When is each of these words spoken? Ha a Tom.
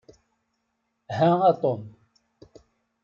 Ha 1.17 1.29
a 1.49 1.51
Tom. 1.61 1.81